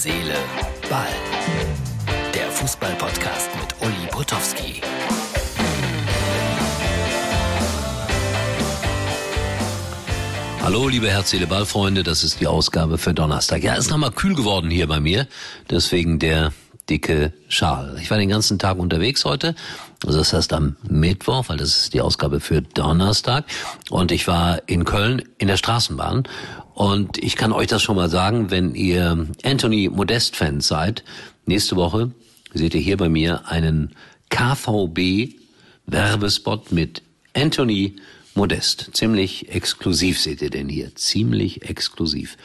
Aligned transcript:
Seele, 0.00 0.36
Ball. 0.88 1.08
Der 2.32 2.48
Fußball-Podcast 2.52 3.50
mit 3.60 3.74
Uli 3.80 4.06
Potowski. 4.12 4.80
Hallo, 10.62 10.86
liebe 10.86 11.10
Herz, 11.10 11.30
Seele, 11.30 11.48
Ball-Freunde, 11.48 12.04
das 12.04 12.22
ist 12.22 12.40
die 12.40 12.46
Ausgabe 12.46 12.96
für 12.96 13.12
Donnerstag. 13.12 13.64
Ja, 13.64 13.74
ist 13.74 13.90
nochmal 13.90 14.12
kühl 14.12 14.36
geworden 14.36 14.70
hier 14.70 14.86
bei 14.86 15.00
mir, 15.00 15.26
deswegen 15.68 16.20
der 16.20 16.52
dicke 16.88 17.32
Schal. 17.48 17.98
Ich 18.00 18.08
war 18.12 18.18
den 18.18 18.28
ganzen 18.28 18.60
Tag 18.60 18.78
unterwegs 18.78 19.24
heute, 19.24 19.56
also 20.06 20.18
das 20.18 20.32
heißt 20.32 20.52
am 20.52 20.76
Mittwoch, 20.88 21.48
weil 21.48 21.56
das 21.56 21.76
ist 21.76 21.94
die 21.94 22.00
Ausgabe 22.02 22.38
für 22.38 22.62
Donnerstag. 22.62 23.46
Und 23.90 24.12
ich 24.12 24.28
war 24.28 24.62
in 24.66 24.84
Köln 24.84 25.22
in 25.38 25.48
der 25.48 25.56
Straßenbahn. 25.56 26.22
Und 26.78 27.18
ich 27.18 27.34
kann 27.34 27.50
euch 27.50 27.66
das 27.66 27.82
schon 27.82 27.96
mal 27.96 28.08
sagen, 28.08 28.52
wenn 28.52 28.76
ihr 28.76 29.26
Anthony 29.42 29.88
Modest-Fans 29.88 30.68
seid, 30.68 31.02
nächste 31.44 31.74
Woche 31.74 32.12
seht 32.54 32.76
ihr 32.76 32.80
hier 32.80 32.96
bei 32.96 33.08
mir 33.08 33.48
einen 33.48 33.96
KVB-Werbespot 34.30 36.70
mit 36.70 37.02
Anthony 37.34 37.96
Modest. 38.36 38.90
Ziemlich 38.92 39.52
exklusiv 39.52 40.20
seht 40.20 40.40
ihr 40.40 40.50
den 40.50 40.68
hier. 40.68 40.94
Ziemlich 40.94 41.68
exklusiv. 41.68 42.36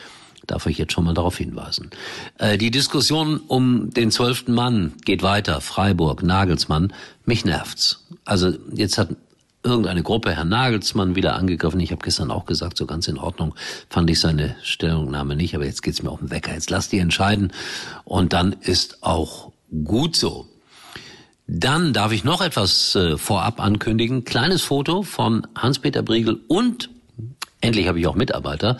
Darf 0.47 0.65
ich 0.65 0.79
jetzt 0.79 0.93
schon 0.93 1.05
mal 1.05 1.13
darauf 1.13 1.37
hinweisen. 1.37 1.91
Äh, 2.39 2.57
die 2.57 2.71
Diskussion 2.71 3.39
um 3.39 3.91
den 3.91 4.09
zwölften 4.09 4.55
Mann 4.55 4.93
geht 5.05 5.21
weiter. 5.21 5.61
Freiburg, 5.61 6.23
Nagelsmann. 6.23 6.91
Mich 7.25 7.45
nervt's. 7.45 8.03
Also 8.25 8.51
jetzt 8.73 8.97
hat 8.97 9.09
irgendeine 9.63 10.03
Gruppe 10.03 10.35
Herrn 10.35 10.49
Nagelsmann 10.49 11.15
wieder 11.15 11.35
angegriffen. 11.35 11.79
Ich 11.79 11.91
habe 11.91 12.03
gestern 12.03 12.31
auch 12.31 12.45
gesagt, 12.45 12.77
so 12.77 12.85
ganz 12.85 13.07
in 13.07 13.17
Ordnung 13.17 13.55
fand 13.89 14.09
ich 14.09 14.19
seine 14.19 14.55
Stellungnahme 14.61 15.35
nicht. 15.35 15.55
Aber 15.55 15.65
jetzt 15.65 15.81
geht's 15.81 16.03
mir 16.03 16.11
auf 16.11 16.19
den 16.19 16.31
Wecker. 16.31 16.53
Jetzt 16.53 16.69
lasst 16.69 16.91
die 16.91 16.99
entscheiden. 16.99 17.51
Und 18.03 18.33
dann 18.33 18.53
ist 18.61 19.01
auch 19.01 19.51
gut 19.83 20.15
so. 20.15 20.47
Dann 21.47 21.93
darf 21.93 22.11
ich 22.11 22.23
noch 22.23 22.41
etwas 22.41 22.95
äh, 22.95 23.17
vorab 23.17 23.59
ankündigen. 23.59 24.23
Kleines 24.23 24.61
Foto 24.61 25.03
von 25.03 25.45
Hans-Peter 25.55 26.01
Briegel 26.01 26.39
und 26.47 26.89
endlich 27.61 27.87
habe 27.87 27.99
ich 27.99 28.07
auch 28.07 28.15
Mitarbeiter. 28.15 28.77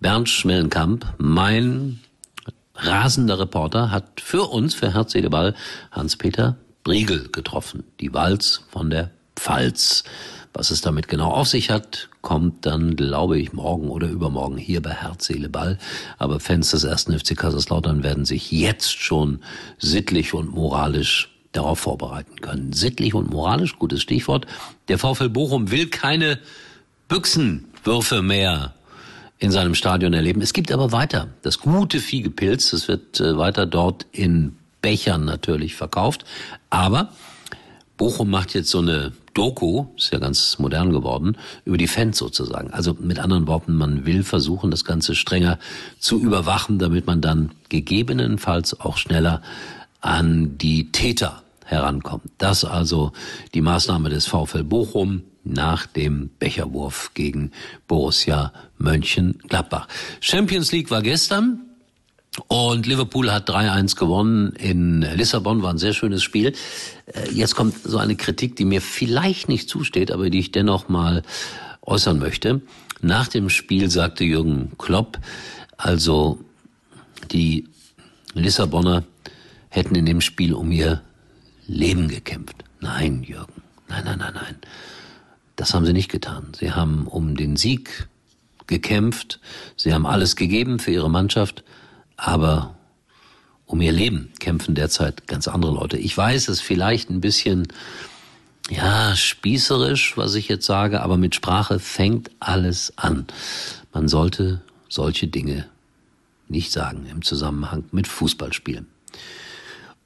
Bernd 0.00 0.28
Schmellenkamp, 0.28 1.14
mein 1.18 2.00
rasender 2.76 3.38
Reporter, 3.38 3.90
hat 3.90 4.20
für 4.20 4.50
uns, 4.50 4.74
für 4.74 4.94
Herz, 4.94 5.12
Seele, 5.12 5.30
Ball, 5.30 5.54
Hans-Peter 5.90 6.56
Briegel 6.84 7.28
getroffen. 7.30 7.84
Die 8.00 8.12
Walz 8.12 8.62
von 8.70 8.90
der 8.90 9.10
Pfalz. 9.36 10.04
Was 10.56 10.70
es 10.70 10.80
damit 10.80 11.08
genau 11.08 11.30
auf 11.32 11.48
sich 11.48 11.70
hat, 11.70 12.08
kommt 12.22 12.64
dann, 12.64 12.94
glaube 12.94 13.38
ich, 13.38 13.52
morgen 13.52 13.88
oder 13.88 14.08
übermorgen 14.08 14.56
hier 14.56 14.80
bei 14.80 14.92
Herz, 14.92 15.26
Seele, 15.26 15.48
Ball. 15.48 15.78
Aber 16.16 16.38
Fans 16.38 16.70
des 16.70 16.84
ersten 16.84 17.18
FC 17.18 17.36
Kaiserslautern 17.36 18.04
werden 18.04 18.24
sich 18.24 18.52
jetzt 18.52 18.96
schon 18.96 19.40
sittlich 19.78 20.32
und 20.32 20.54
moralisch 20.54 21.30
darauf 21.50 21.80
vorbereiten 21.80 22.40
können. 22.40 22.72
Sittlich 22.72 23.14
und 23.14 23.30
moralisch, 23.30 23.78
gutes 23.78 24.00
Stichwort. 24.00 24.46
Der 24.88 24.98
VfL 24.98 25.28
Bochum 25.28 25.72
will 25.72 25.88
keine 25.88 26.38
Büchsenwürfe 27.08 28.22
mehr 28.22 28.74
in 29.38 29.50
seinem 29.50 29.74
Stadion 29.74 30.14
erleben. 30.14 30.40
Es 30.40 30.52
gibt 30.52 30.70
aber 30.70 30.92
weiter 30.92 31.28
das 31.42 31.58
gute 31.58 31.98
Viehgepilz. 31.98 32.70
Das 32.70 32.88
wird 32.88 33.20
äh, 33.20 33.36
weiter 33.36 33.66
dort 33.66 34.06
in 34.12 34.56
Bechern 34.82 35.24
natürlich 35.24 35.74
verkauft. 35.74 36.24
Aber 36.70 37.12
Bochum 37.96 38.30
macht 38.30 38.54
jetzt 38.54 38.70
so 38.70 38.78
eine 38.78 39.12
Doku, 39.34 39.86
ist 39.96 40.12
ja 40.12 40.18
ganz 40.18 40.58
modern 40.58 40.92
geworden, 40.92 41.36
über 41.64 41.76
die 41.76 41.88
Fans 41.88 42.16
sozusagen. 42.16 42.70
Also 42.70 42.96
mit 42.98 43.18
anderen 43.18 43.46
Worten, 43.46 43.74
man 43.74 44.06
will 44.06 44.22
versuchen, 44.22 44.70
das 44.70 44.84
Ganze 44.84 45.14
strenger 45.14 45.58
zu 45.98 46.20
überwachen, 46.20 46.78
damit 46.78 47.06
man 47.06 47.20
dann 47.20 47.50
gegebenenfalls 47.68 48.80
auch 48.80 48.96
schneller 48.96 49.42
an 50.00 50.56
die 50.58 50.92
Täter 50.92 51.42
herankommt. 51.64 52.30
Das 52.38 52.64
also 52.64 53.12
die 53.54 53.60
Maßnahme 53.60 54.08
des 54.08 54.26
VfL 54.26 54.64
Bochum 54.64 55.24
nach 55.44 55.86
dem 55.86 56.30
Becherwurf 56.38 57.10
gegen 57.14 57.50
Borussia 57.86 58.52
Mönchengladbach. 58.78 59.88
Champions 60.20 60.72
League 60.72 60.90
war 60.90 61.02
gestern. 61.02 61.73
Und 62.48 62.86
Liverpool 62.86 63.30
hat 63.30 63.48
3-1 63.48 63.96
gewonnen 63.96 64.52
in 64.52 65.02
Lissabon, 65.02 65.62
war 65.62 65.70
ein 65.70 65.78
sehr 65.78 65.92
schönes 65.92 66.22
Spiel. 66.22 66.52
Äh, 67.06 67.30
jetzt 67.32 67.54
kommt 67.54 67.76
so 67.84 67.98
eine 67.98 68.16
Kritik, 68.16 68.56
die 68.56 68.64
mir 68.64 68.80
vielleicht 68.80 69.48
nicht 69.48 69.68
zusteht, 69.68 70.10
aber 70.10 70.30
die 70.30 70.40
ich 70.40 70.52
dennoch 70.52 70.88
mal 70.88 71.22
äußern 71.82 72.18
möchte. 72.18 72.60
Nach 73.02 73.28
dem 73.28 73.50
Spiel 73.50 73.90
sagte 73.90 74.24
Jürgen 74.24 74.72
Klopp, 74.78 75.18
also 75.76 76.40
die 77.30 77.68
Lissabonner 78.34 79.04
hätten 79.68 79.94
in 79.94 80.06
dem 80.06 80.20
Spiel 80.20 80.54
um 80.54 80.72
ihr 80.72 81.02
Leben 81.66 82.08
gekämpft. 82.08 82.64
Nein, 82.80 83.22
Jürgen, 83.22 83.62
nein, 83.88 84.04
nein, 84.04 84.18
nein, 84.18 84.34
nein. 84.34 84.56
Das 85.56 85.72
haben 85.72 85.86
sie 85.86 85.92
nicht 85.92 86.10
getan. 86.10 86.48
Sie 86.58 86.72
haben 86.72 87.06
um 87.06 87.36
den 87.36 87.56
Sieg 87.56 88.08
gekämpft, 88.66 89.40
sie 89.76 89.92
haben 89.92 90.06
alles 90.06 90.36
gegeben 90.36 90.78
für 90.78 90.90
ihre 90.90 91.10
Mannschaft, 91.10 91.62
aber 92.16 92.74
um 93.66 93.80
ihr 93.80 93.92
Leben 93.92 94.32
kämpfen 94.40 94.74
derzeit 94.74 95.26
ganz 95.26 95.48
andere 95.48 95.72
Leute. 95.72 95.96
Ich 95.96 96.16
weiß, 96.16 96.48
es 96.48 96.60
vielleicht 96.60 97.10
ein 97.10 97.20
bisschen, 97.20 97.68
ja, 98.70 99.16
spießerisch, 99.16 100.16
was 100.16 100.34
ich 100.34 100.48
jetzt 100.48 100.66
sage, 100.66 101.02
aber 101.02 101.16
mit 101.16 101.34
Sprache 101.34 101.78
fängt 101.78 102.30
alles 102.40 102.92
an. 102.96 103.26
Man 103.92 104.08
sollte 104.08 104.60
solche 104.88 105.28
Dinge 105.28 105.66
nicht 106.48 106.72
sagen 106.72 107.06
im 107.10 107.22
Zusammenhang 107.22 107.84
mit 107.90 108.06
Fußballspielen. 108.06 108.86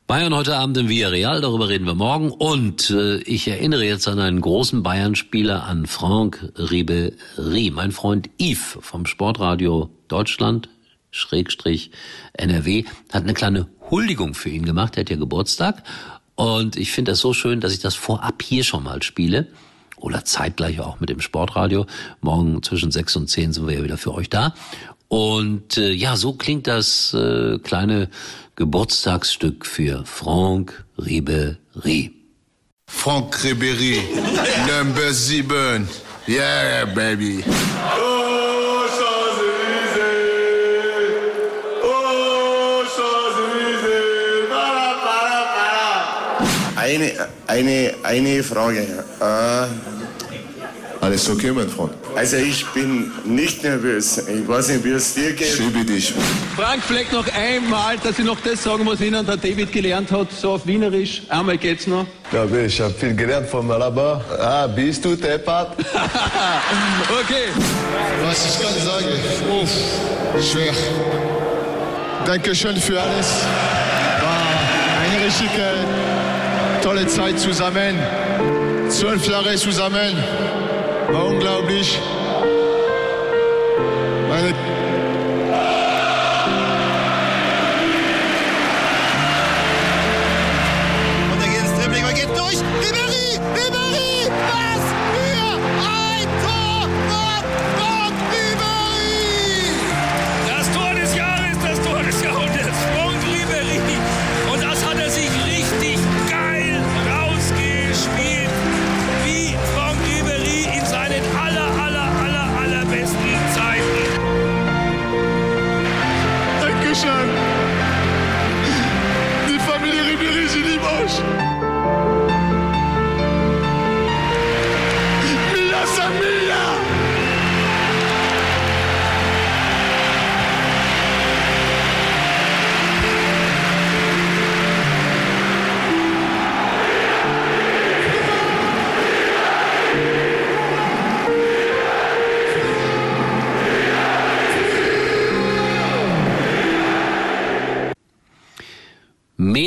Bayern 0.08 0.34
heute 0.34 0.56
Abend 0.56 0.78
in 0.78 0.88
Villarreal, 0.88 1.42
darüber 1.42 1.68
reden 1.68 1.84
wir 1.84 1.94
morgen. 1.94 2.30
Und 2.30 2.88
äh, 2.88 3.18
ich 3.18 3.46
erinnere 3.46 3.84
jetzt 3.84 4.08
an 4.08 4.18
einen 4.18 4.40
großen 4.40 4.82
Bayern-Spieler, 4.82 5.64
an 5.64 5.86
Franck 5.86 6.50
Ribery. 6.56 7.70
Mein 7.70 7.92
Freund 7.92 8.30
Yves 8.40 8.78
vom 8.80 9.04
Sportradio 9.04 9.90
Deutschland, 10.08 10.70
Schrägstrich 11.10 11.90
NRW, 12.34 12.84
hat 13.12 13.24
eine 13.24 13.34
kleine 13.34 13.68
Huldigung 13.90 14.34
für 14.34 14.50
ihn 14.50 14.64
gemacht. 14.64 14.96
Er 14.96 15.00
hat 15.00 15.10
ja 15.10 15.16
Geburtstag. 15.16 15.82
Und 16.34 16.76
ich 16.76 16.92
finde 16.92 17.12
das 17.12 17.20
so 17.20 17.32
schön, 17.32 17.60
dass 17.60 17.72
ich 17.72 17.80
das 17.80 17.94
vorab 17.94 18.42
hier 18.42 18.64
schon 18.64 18.84
mal 18.84 19.02
spiele. 19.02 19.48
Oder 19.96 20.24
zeitgleich 20.24 20.80
auch 20.80 21.00
mit 21.00 21.10
dem 21.10 21.20
Sportradio. 21.20 21.86
Morgen 22.20 22.62
zwischen 22.62 22.92
sechs 22.92 23.16
und 23.16 23.28
zehn 23.28 23.52
sind 23.52 23.66
wir 23.66 23.74
ja 23.74 23.82
wieder 23.82 23.98
für 23.98 24.14
euch 24.14 24.30
da. 24.30 24.54
Und 25.08 25.78
äh, 25.78 25.90
ja, 25.90 26.16
so 26.16 26.34
klingt 26.34 26.66
das 26.66 27.14
äh, 27.14 27.58
kleine 27.58 28.08
Geburtstagsstück 28.56 29.64
für 29.66 30.04
Franck 30.04 30.84
Ribery. 30.98 32.12
Franck 32.86 33.42
Ribery, 33.42 34.00
number 34.68 35.12
sieben. 35.12 35.88
Yeah, 36.28 36.84
baby. 36.84 37.42
Eine, 46.88 47.12
eine, 47.46 47.94
eine 48.02 48.42
Frage. 48.42 48.80
Äh, 49.20 51.04
Alles 51.04 51.28
okay, 51.28 51.52
mein 51.52 51.68
Freund? 51.68 51.92
also 52.16 52.36
ich 52.36 52.64
bin 52.68 53.12
nicht 53.26 53.62
nervös. 53.62 54.16
Ich 54.26 54.48
weiß 54.48 54.68
nicht, 54.68 54.84
wie 54.84 54.92
es 54.92 55.12
dir 55.12 55.32
geht. 55.34 55.48
Schiebe 55.48 55.84
dich. 55.84 56.14
Frank, 56.56 56.82
vielleicht 56.86 57.12
noch 57.12 57.26
einmal, 57.34 57.98
dass 57.98 58.18
ich 58.18 58.24
noch 58.24 58.40
das 58.40 58.62
sagen 58.64 58.86
was 58.86 59.02
Ihnen 59.02 59.24
der 59.26 59.36
David 59.36 59.70
gelernt 59.70 60.10
hat, 60.10 60.32
so 60.32 60.52
auf 60.52 60.66
Wienerisch. 60.66 61.22
Einmal 61.28 61.58
geht's 61.58 61.86
noch. 61.86 62.06
Ja, 62.32 62.46
ich 62.46 62.80
habe 62.80 62.94
viel 62.94 63.14
gelernt 63.14 63.48
von 63.50 63.66
Malaba. 63.66 64.24
Ah, 64.40 64.66
bist 64.66 65.04
du 65.04 65.14
deppert? 65.14 65.76
Okay. 67.20 67.48
Was 68.24 68.46
ich 68.46 68.62
kann 68.62 68.74
sagen, 68.82 69.06
uff, 69.62 69.70
schwer. 70.52 70.72
Dankeschön 72.24 72.76
für 72.78 72.98
alles. 73.00 73.26
War 74.22 74.38
eine 75.04 75.26
richtig 75.26 75.48
äh, 75.56 76.27
tolle 76.82 77.06
Zeit 77.06 77.38
zusammen. 77.38 77.98
Zwölf 78.88 79.26
Jahre 79.26 79.54
zusammen. 79.56 80.16
War 81.10 81.26
unglaublich. 81.26 81.98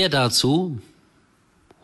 Mehr 0.02 0.10
dazu 0.10 0.80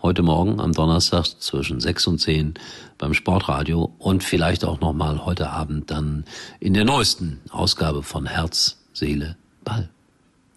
heute 0.01 0.23
Morgen 0.23 0.59
am 0.59 0.73
Donnerstag 0.73 1.27
zwischen 1.39 1.79
6 1.79 2.07
und 2.07 2.17
10 2.17 2.55
beim 2.97 3.13
Sportradio 3.13 3.93
und 3.99 4.23
vielleicht 4.23 4.65
auch 4.65 4.79
nochmal 4.79 5.23
heute 5.23 5.51
Abend 5.51 5.91
dann 5.91 6.25
in 6.59 6.73
der 6.73 6.83
neuesten 6.83 7.39
Ausgabe 7.51 8.01
von 8.01 8.25
Herz, 8.25 8.79
Seele, 8.91 9.37
Ball. 9.63 9.89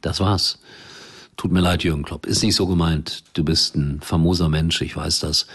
Das 0.01 0.21
war's. 0.21 0.61
Tut 1.37 1.53
mir 1.53 1.61
leid, 1.61 1.85
Jürgen 1.85 2.03
Klopp. 2.03 2.25
Ist 2.25 2.43
nicht 2.43 2.57
so 2.57 2.67
gemeint. 2.67 3.25
Du 3.35 3.45
bist 3.45 3.77
ein 3.77 4.01
famoser 4.01 4.49
Mensch, 4.49 4.81
ich 4.81 4.97
weiß 4.97 5.19
das. 5.19 5.47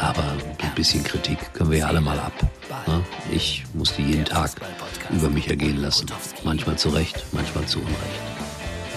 Aber 0.00 0.22
ein 0.22 0.74
bisschen 0.74 1.04
Kritik 1.04 1.52
können 1.52 1.70
wir 1.70 1.80
ja 1.80 1.88
alle 1.88 2.00
mal 2.00 2.18
ab. 2.18 2.32
Ne? 2.86 3.04
Ich 3.30 3.64
muss 3.74 3.92
die 3.92 4.02
jeden 4.02 4.24
Tag 4.24 4.52
über 5.10 5.28
mich 5.28 5.50
ergehen 5.50 5.82
lassen. 5.82 6.06
Manchmal 6.42 6.78
zu 6.78 6.88
Recht, 6.88 7.22
manchmal 7.32 7.66
zu 7.66 7.80
Unrecht. 7.80 8.33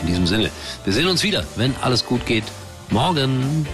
In 0.01 0.07
diesem 0.07 0.27
Sinne, 0.27 0.51
wir 0.83 0.93
sehen 0.93 1.07
uns 1.07 1.23
wieder, 1.23 1.43
wenn 1.55 1.75
alles 1.81 2.05
gut 2.05 2.25
geht. 2.25 2.43
Morgen. 2.89 3.67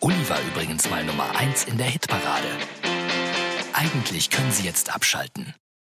Uli 0.00 0.28
war 0.28 0.38
übrigens 0.52 0.88
mal 0.90 1.04
Nummer 1.04 1.26
1 1.36 1.64
in 1.64 1.78
der 1.78 1.86
Hitparade. 1.86 2.48
Eigentlich 3.72 4.30
können 4.30 4.50
Sie 4.52 4.64
jetzt 4.64 4.94
abschalten. 4.94 5.54